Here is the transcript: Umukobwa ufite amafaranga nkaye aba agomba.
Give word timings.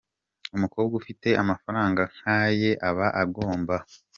Umukobwa 0.55 0.93
ufite 1.01 1.29
amafaranga 1.41 2.01
nkaye 2.15 2.69
aba 2.89 3.07
agomba. 3.23 3.75